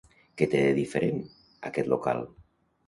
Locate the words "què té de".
0.41-0.71